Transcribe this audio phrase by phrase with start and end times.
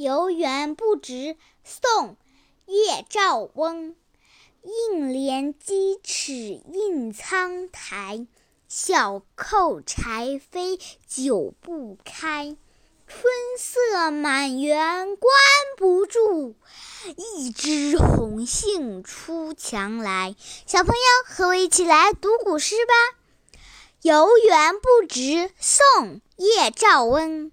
[0.00, 1.36] 游园不值。
[1.62, 1.90] 宋·
[2.64, 3.94] 叶绍翁。
[4.62, 8.26] 应怜屐齿印苍苔，
[8.66, 12.56] 小扣柴扉久不开。
[13.06, 13.24] 春
[13.58, 15.34] 色满园关
[15.76, 16.54] 不住，
[17.16, 20.34] 一枝红杏出墙来。
[20.66, 23.18] 小朋友和我一起来读古诗吧。
[24.00, 25.50] 游园不值。
[25.58, 25.76] 宋·
[26.36, 27.52] 叶绍翁。